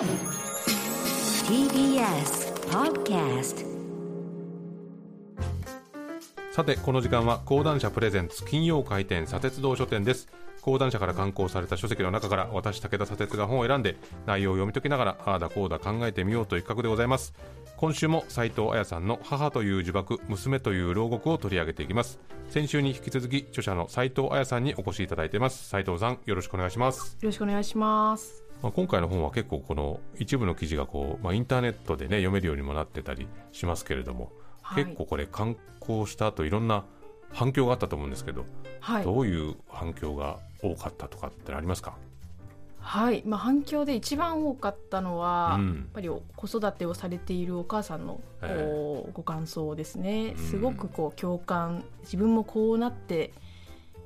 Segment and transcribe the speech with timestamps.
[0.00, 0.08] TBS
[2.70, 3.66] Podcast
[6.52, 10.28] さてこの時間は講談社プレゼンツ金曜回転砂鉄道書店です。
[10.62, 17.34] 講談社から刊行された書籍の中から私武田砂鉄が本を選んで内容を読み解きながらああだこうだ考えてみようという企画でございます。
[17.76, 22.18] 今週も斉藤彩さんの母という呪縛娘という牢獄を取り上げていきます。
[22.48, 25.68] 先週に引き続き著者の斉藤彩さんにお越しいただいています。
[25.68, 27.18] 斉藤さんよろしくお願いします。
[27.20, 28.49] よろしくお願いします。
[28.62, 34.24] まあ、今回の本は結構この一部の記事がこう、まあ、インターネットでね読めるようにもなってたりしますけれども、
[34.62, 36.84] はい結構これ刊行した後いろんな
[37.32, 38.44] 反響があったと思うんですけど、
[38.80, 39.04] はい。
[39.04, 41.96] どういう反響が多かったとかってありますか、
[42.78, 43.22] はい。
[43.26, 50.34] まあ反響で一番多かったのは、うんやっぱりお子育てをされているお母さんの、ええこうご感想ですね。
[50.36, 53.32] うんすごくこう共感、自分もこうなって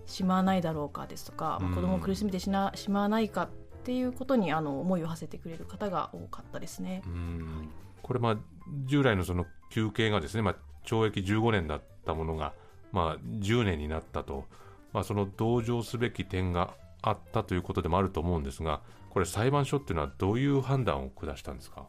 [0.06, 3.48] しまわないだろうかですとか、まあうん子供を苦しめてしなしまわないか
[3.84, 7.02] っていうことにあの思いを馳せてくれる方が多かったですね。
[7.06, 7.68] うん。
[8.02, 8.36] これまあ
[8.86, 12.54] 従来のその求刑がですね、まあ、懲役15年だったものが、
[12.92, 14.46] まあ、10年になったと、
[14.94, 16.70] まあ、その同情すべき点が
[17.02, 21.86] あったということでもあると思うんですがこれ裁判所っていうのはどういう判断を下したんですか？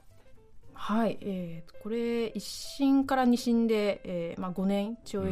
[0.74, 5.30] はい、えー、これ一審から二審で、えーまあ、5年懲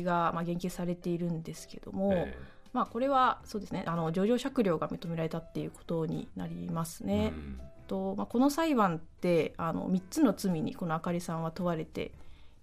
[0.00, 2.34] 役が、まあ、減刑されているんですけども、え
[2.76, 7.32] まあ、これはそうですねあの情状酌量が認められたっていうことになりますえね。
[7.34, 7.60] うん。
[7.86, 12.12] とまあ、この裁判ってあの3つの罪にこのあかりさんは問われて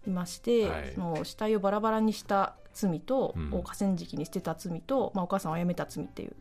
[0.06, 0.92] いまして、はい。
[0.94, 3.50] その死体をバラバラにした罪と、うん。
[3.50, 6.36] 河川敷に捨てた罪と、まあ、お母さんを殺めた罪っていう、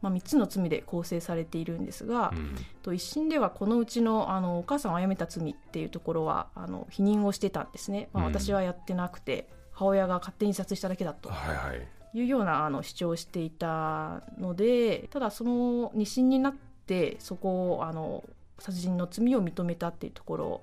[0.00, 2.56] まあ、3つの罪で構成されているんですが、うん。
[2.82, 8.32] と一審ではこのうちのあのお母さんを殺めた罪っていうところはあの否認をしてたんですね、まあ、うん。
[8.32, 11.30] 私はやってなくて、母親が勝手に自殺しただけだと。
[11.30, 16.54] はいはいいうようなあの主張をしていたのでただその二審になっ
[16.86, 18.24] てそこをあの
[18.58, 20.60] 殺人の罪を認めたっていうところ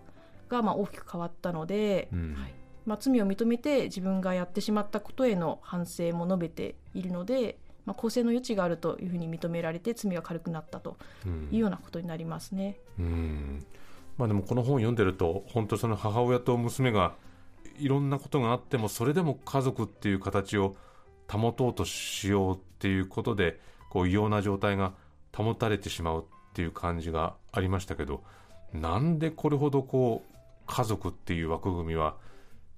[0.47, 2.35] がまあ大きく変わったので、うん。
[2.35, 2.53] はい。
[2.85, 11.49] まあ、罪を認めて自分がやってしまったことへの反省も述べているので、まあ、公正の余地があるというふうに認められて罪が軽くなったとうん。
[11.51, 12.79] いうようなことになりますね。
[12.97, 13.65] うん。
[14.17, 17.13] まあでもこの本を読んでると本当その母親と娘が
[17.77, 20.75] いろんなことがあってもそれでも家族っていう形を
[21.29, 23.59] 保とうとしようっていうことで
[23.89, 24.93] こう異様な状態が
[25.35, 28.23] 保たれてしまうっていう感じがありましたけど
[28.73, 30.35] なんでこれほどこう
[30.67, 32.15] 家族っていう枠組みは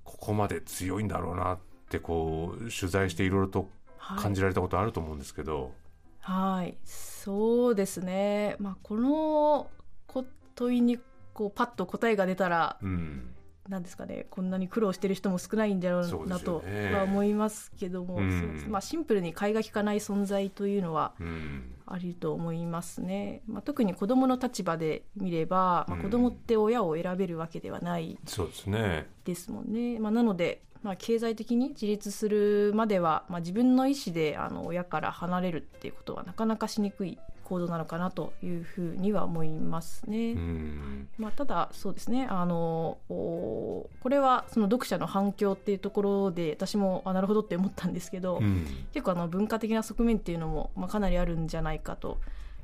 [0.04, 1.60] ここまで強いんだろうなっ
[1.90, 3.70] てこう取材していろいろと
[4.02, 4.20] はい。
[4.20, 5.74] 感じられたことあると思うんですけど、
[6.20, 8.56] はい、そうですね。
[8.60, 9.70] まあこの
[10.08, 10.26] こ
[10.56, 11.00] 問いに
[11.34, 13.30] こうパッと答えが出たらうん
[13.70, 14.26] なんですかね。
[14.30, 16.64] こんなに苦労してる人も少ないんだろそうなと
[16.94, 23.44] は思いますけども、うんそうですまあシンプルに買いが利かない存在というのはうんあると思いますね。
[23.48, 29.08] まあ特に子供の立場で見れば、まあうん子供って親を選べるわけではないですね。
[29.24, 30.00] ですもんね。
[30.00, 37.20] まあ、なので、まあ、経済的に自立するまでは、まあ、自分の意思であの親から離れるっていうことはなかなかしにくい
[37.52, 40.32] 行動なのかなというふうには思いますね。
[40.32, 52.20] うんまあ、ただそうですねあのおこれはその読者の反響っていうところで私もあなるほどって思ったんですけど、うん結構あの文化的な側面っていうのも、まあ、かなりあるんじゃないかと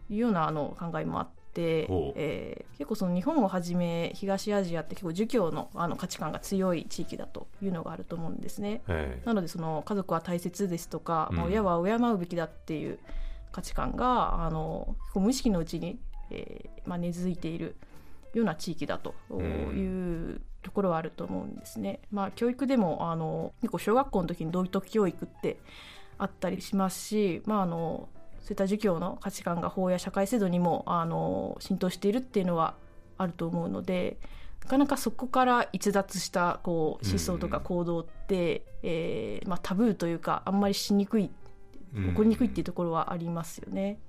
[0.10, 8.82] いうようなあの考えもあってえー結構その日本をはじめ東アジアって結構儒教のあの価値観が強い地域だというのがあると思うんですね。
[8.88, 13.00] ええなのでその家族は大切ですとか、まあうん親は敬うべきだっていう
[13.52, 17.76] 価値観があの無意識のうちに、えーまあ、根付いている
[18.34, 22.02] ような地域だというところはあると思うんですね。
[22.12, 25.58] まあ、教育でもあの結構小学校の時に道徳教育って
[26.20, 28.10] あったりしますし、まあ、あの
[28.48, 32.76] そういった儒教の価値観が法や社会制度にもあの浸透しているっていうのは
[33.18, 34.16] あると思うので
[34.64, 41.30] なかなかそこから逸脱したこう思想とか行動って、えーまあ、タブーというかあんまりしにくい
[41.94, 44.00] うん起こりにくいっていうところはありますよね。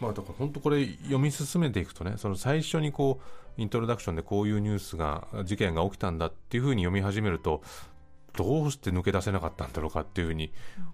[0.00, 3.20] まあ、だから本当これ読み進めていくとねその最初にこ
[3.58, 7.62] うイントロダクションでこういうニュースが事件が起きたんだっていうふうに読み始めると
[8.36, 10.52] どうして抜け出せなかったんだろうかっていうふうに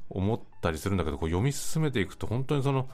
[0.09, 2.89] 思ったりするんだけどこう読み進めていくと本当にその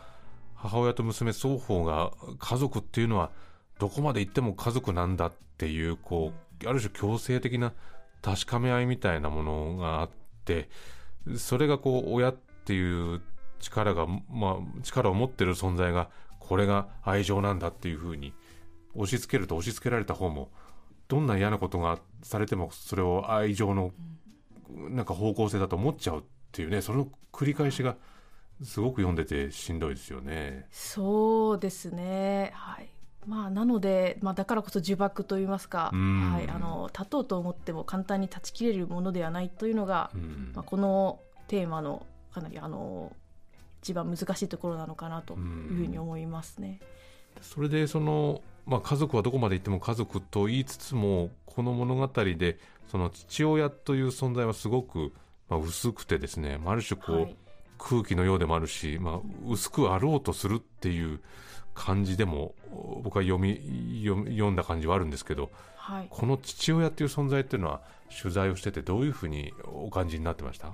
[0.55, 3.31] 母親と娘双方が家族っていうのは
[3.79, 6.33] どこまで行っても家族なんだっていうこ
[6.63, 7.73] うある種強制的な
[8.23, 10.11] 確かめ合いみたいなものがあっ
[10.45, 10.69] て
[11.37, 13.23] それがこう親っていう
[13.61, 18.35] 力が、まあ、力を持ってる存在がこれが愛情なんだっていうふうに
[18.95, 20.51] 押し付けると押し付けられた方も
[21.09, 23.93] どんな嫌なことがされてもそれを愛情の
[24.91, 26.23] なんか方向性だと思っちゃうっ
[26.53, 27.97] ていうねその繰り返しが
[28.63, 30.67] すごく読んでてしんどいですよね。
[30.71, 32.89] そうですね、はい。
[33.27, 36.33] まあ、なので、まあ、だからこそ呪縛といいますか、うん。
[36.33, 40.53] はい、あの立とうと思っても簡単に断ち切れるものではないというのが、うん。
[40.55, 43.13] まあ、このテーマのかなりあの
[43.83, 46.81] 一番難しいところなのかなというふうに思いますね。
[47.41, 52.59] それでその、まあ、家族はどこまで行っても家族と言いつつもこの物語で
[52.91, 55.13] その父親という存在はすごく、
[55.49, 57.37] まあ、薄くてですねまあある種こう、はい。
[57.83, 61.21] 空気のようでもあるし、まあ、薄くあろうとするっていう
[61.75, 62.55] 感じでも
[63.03, 66.07] 僕は読み読んだ感じはあるんですけどはい。
[66.11, 67.81] この父親っていう存在っていうのは
[68.23, 70.69] 取材をしててどういうふうにお感じになってました？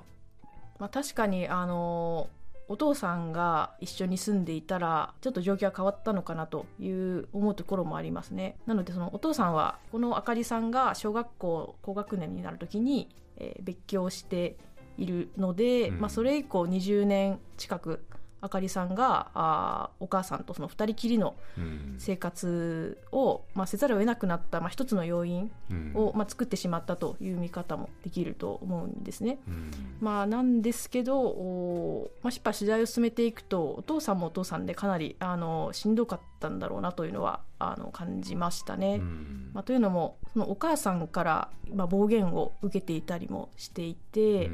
[0.78, 2.28] まあ、確かにあの
[2.68, 8.56] お父さんが一緒に住んでいたらちょっと状況は変わったのかなという思うところもありますね。
[8.66, 14.56] なのでそのお父さんはこのあかりさんが小学校高学年になる時に、えー別居して
[14.98, 16.00] いるので、うん。
[16.00, 18.04] まあ、それ以降20年近く
[18.40, 21.94] あかりさんがあーお母さんとその2人きりのうん。
[21.98, 25.92] 生活を、まあ、せざるを得なくなった、まあ、一つの要因うん。
[25.94, 29.38] を、まあ、作ってしまったという見方もできると思うんですね。
[29.48, 29.70] うん。
[30.00, 38.96] まあ、なんですけど、おまあ、しっぱ取材を進めていくとお父さんもお父さんでかなりあのしんどかったんだろうなというのはあの感じましたね。
[38.96, 39.50] うん。
[39.54, 44.50] まあ、というのもそのお母さんから、まあ、暴言を受けていたりもしていて、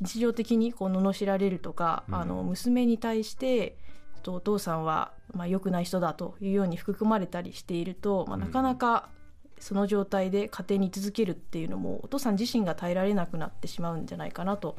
[0.00, 2.14] 日常的にこう罵られるとか、うん。
[2.14, 3.76] あの娘に対して
[4.20, 8.40] とお父さんは、まあ、良くない人だというように含まれたりしていると、まあ、うん。
[8.42, 9.08] なかなか
[9.58, 14.76] その状態で家庭に居続けるっていうのもお父さん自身が耐えられなくなってしまうんじゃないかなと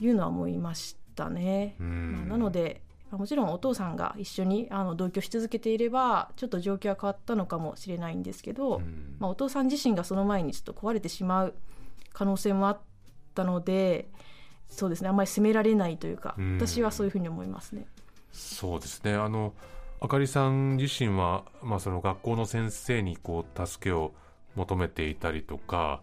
[0.00, 1.76] いうのは思いましたね。
[1.80, 2.12] うん。
[2.12, 9.16] まあ、なのでまあもちろんお父さんが一緒にあの同居し続けていればちょっと状況は変わったのかもしれないんですけど、うん。
[9.18, 11.54] まあ、お父さん自身がその前にちょっと壊れてしまう
[12.12, 12.80] 可能性もあっ
[13.38, 14.08] たので
[14.68, 16.58] そうですねあんまり責められないというか、うん。
[16.58, 17.86] 私はそういうふうに思いますね。
[18.32, 19.14] そうですね。
[19.14, 19.54] あの
[20.00, 24.12] あかりさん自身は、まあ、その学校の先生にこう助けを
[24.54, 26.02] 求めていたりとか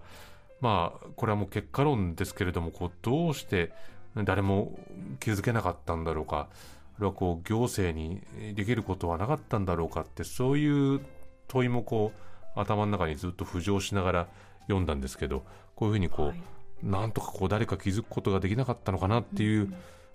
[0.59, 3.71] まあこれはもう結果論ですけれどもこうどうして
[4.15, 4.77] 誰も
[5.19, 8.21] 気づけなかったんだろうかあるいはこう行政に
[8.53, 11.01] できることはなかったんだろうかってそういう
[11.47, 12.11] 問いもこ
[12.55, 14.27] う頭の中にずっと浮上しながら
[14.63, 15.45] 読んだんですけど
[15.75, 19.73] こういうふうにこう、はいなんとかこう誰か気づくことができなかったのかなっていう、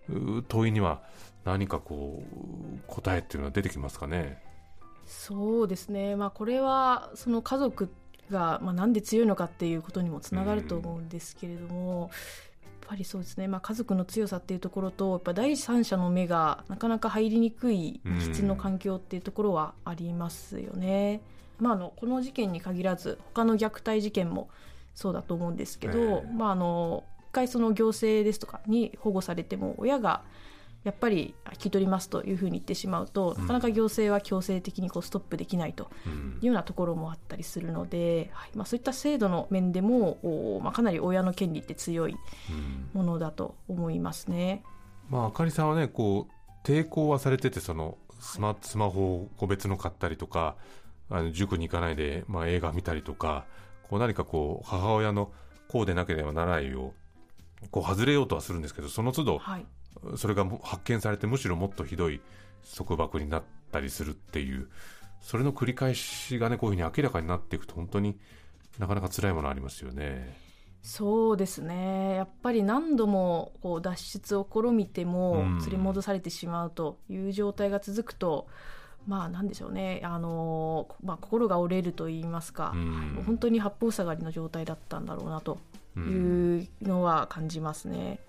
[0.08, 1.02] う問いには
[1.44, 4.42] 何かこう答えっていうのは出てきますかね？
[5.06, 7.90] そうですね、まあ、これはその家族
[8.30, 12.10] が、まあ、なんで強いのかっていうことにもつながると思うんですけれども、
[12.62, 21.22] やっぱりそうですね、まあ、家族の強さっていうところとやっぱ第三者の目がなかなか入りにくい質の環境っていうところはありますよね。
[21.58, 24.48] まあ、あのこの事件に限らず他の虐待事件も
[25.00, 26.32] そうだと思うんですけど、ええ。
[26.36, 30.22] まあ、あの一回その行政ですとかに保護されても親が
[30.84, 36.38] やっぱり引き取りますというふうに言ってしまうと、なかなか行政は強制的にこうストップできないとうん。
[36.40, 38.50] いうようなところもあったりするので、はい。
[38.54, 42.16] まあ、そういった制度の面でも、おまあ、かなり親の権利って強い
[42.50, 42.90] うん。
[42.92, 44.62] ものだと思いますね。
[45.08, 50.56] まあ、あかりさんはねこう抵抗はされててそのスマスマホを個別の買ったりとか
[51.10, 53.44] あの塾に行かないで、まあ、映画見たりとか
[53.90, 55.32] こう何かこう母親の
[55.66, 56.94] こうでなければならないよ
[57.64, 59.66] うこう外れようとはするんですけどその都度はい。
[60.16, 62.20] それが発見されてむしろもっとひどい
[62.76, 63.42] 束縛になっ
[63.72, 64.68] たりするっていう
[65.20, 68.16] それの繰り返しがねこういうふうに明らかになっていくと本当に
[68.78, 70.38] なかなか辛いものありますよね。
[70.82, 72.14] そうですね。
[72.14, 75.58] やっぱり何度もこう脱出を試みてもうん。
[75.58, 78.46] 連れ戻されてしまうという状態が続くと、
[79.06, 80.00] まあなんでしょうね。
[80.04, 83.22] あの、まあ、心が折れると言いますか、うん。
[83.26, 85.58] 本当に八方塞がりの状態だったんだろうなと
[85.96, 86.60] うん。
[86.60, 88.20] いうのは感じますね。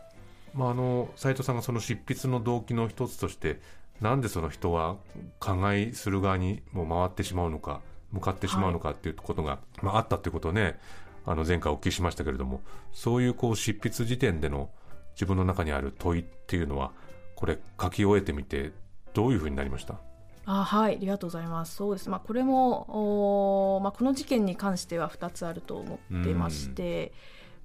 [0.54, 3.62] まあ、あの斉藤さんがその執筆の動機の一つとして
[4.02, 4.98] なんでその人は
[5.40, 7.80] 加害する側にもう回ってしまうのか
[8.12, 10.78] 向かってしまうのかっていうことが、まあ、あったっていうことをね
[11.26, 12.62] あの前回お聞きしましたけれども
[12.92, 14.70] そういうこう執筆時点での
[15.14, 16.92] 自分の中にある問いっていうのは
[17.36, 18.72] これ書き終えてみて
[19.14, 19.96] どういうふうになりました？
[20.46, 21.76] あはいありがとうございます。
[21.76, 27.14] そうです、まあ、これも、おーまあ、この事件に関しては2つあると思ってまして、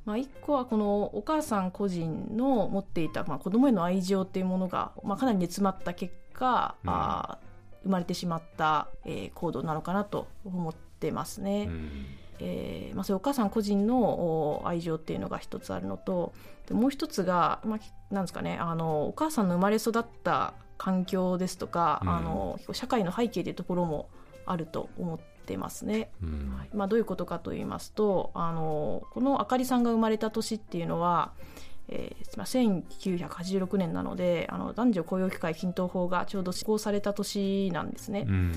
[0.04, 6.90] まあ、1個はこのお母さん個人の持っていた、まあ、子供への愛情っていうものが、まあ、かなり煮詰まった結果、うん。
[6.90, 7.46] あー
[7.86, 11.66] 生まれてしまった、えー行動なのかなと思ってますね。
[11.68, 12.06] うん。
[12.38, 16.34] えーまあ、そういうお母さん個人のお愛情っていうのが一つあるのと
[16.66, 24.08] でもう一つが、まあ、なんですかねあのお母さんの生まれ育った環境ですとか、うんあの社会の背景というところも
[24.44, 26.10] あると思ってますね。
[26.22, 31.32] うんはいまあ、どういうことかと言いますとあのこのあかりさんが生まれた年っていうのは、
[31.88, 38.24] えーまあ、1986年なのであの男女雇用機会均等法がちょうど施行された年なんですね。
[38.26, 38.52] うん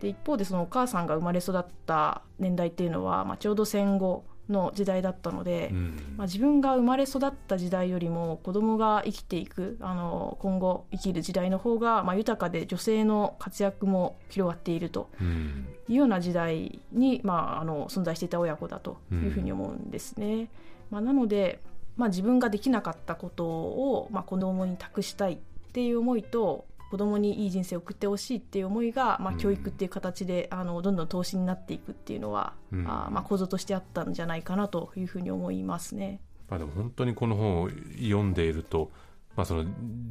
[0.00, 6.14] で一方でそのお母さんが生まれ育った年代っていうのは、まあ、ちょうど戦後の時代だったので、うん。
[6.16, 15.66] まあ、自分が生まれ育った時代よりも子供が生きていくあの今後生きる時代の方が、まあ、豊かで女性の活躍も広がっているとうん。
[15.88, 20.48] いうような時代に、まあ、あの存在していた親子だというふうに思うんですね。
[20.90, 21.60] まあ、なので、
[21.96, 25.38] まあ、自分ができなかったことを、まあ、子供に託したいっ
[25.72, 36.20] ていう思いと子供にいい人生を送ってほしいっていう思いが、まあ、うん教育っていう形で、あのどんどん投資になっていくっていうのは、うんあーまあ、構造としてあったんじゃないかなというふうに思いますね。
[36.48, 38.90] まあ、でも本当にこの本を読んでいると、
[39.36, 39.64] まあ、その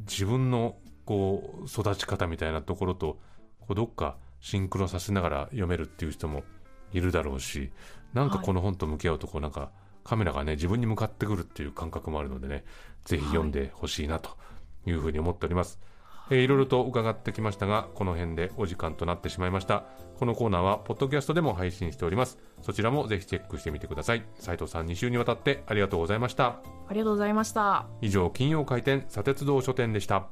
[0.06, 3.18] 自分のこう育ち方みたいなところと
[3.60, 6.44] こうどっかシンクロさせながら読めるっていう人も
[6.92, 7.70] いるだろうし
[8.12, 9.70] なんかこの本と向き合うとこうなんか
[10.04, 12.64] カメラがね自分に向かってくるっていう感覚もあるのでね
[13.04, 14.30] ぜひ読んでほしいなと
[14.86, 15.80] いうふうに思っております。
[16.30, 19.84] えーいろいろと伺ってきましたがこの辺でお時間となってしまいました。
[20.18, 22.38] このコーナーはポッドキャストでも配信しております。
[22.62, 24.24] そちらもぜひチェックしてみてください。
[24.38, 26.46] 斉藤さん2週にわたってありがとうございました。
[26.46, 27.86] ありがとうございました。
[28.00, 30.28] 以上金曜回転砂鉄道書店でした